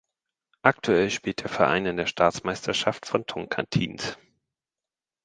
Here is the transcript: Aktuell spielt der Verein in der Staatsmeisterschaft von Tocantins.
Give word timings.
Aktuell 0.63 1.11
spielt 1.11 1.41
der 1.43 1.49
Verein 1.49 1.85
in 1.85 1.95
der 1.95 2.07
Staatsmeisterschaft 2.07 3.05
von 3.05 3.23
Tocantins. 3.27 4.17